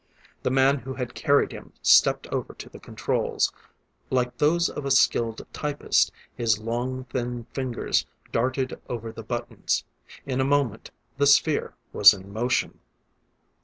The 0.41 0.49
man 0.49 0.79
who 0.79 0.95
had 0.95 1.13
carried 1.13 1.51
him 1.51 1.73
stepped 1.83 2.25
over 2.33 2.55
to 2.55 2.67
the 2.67 2.79
controls. 2.79 3.53
Like 4.09 4.35
those 4.39 4.67
of 4.67 4.83
a 4.83 4.89
skilled 4.89 5.45
typist, 5.53 6.11
his 6.35 6.57
long, 6.57 7.03
thin 7.03 7.45
fingers 7.53 8.07
darted 8.31 8.81
over 8.89 9.11
the 9.11 9.21
buttons. 9.21 9.83
In 10.25 10.41
a 10.41 10.43
moment 10.43 10.89
the 11.19 11.27
sphere 11.27 11.75
was 11.93 12.15
in 12.15 12.33
motion. 12.33 12.79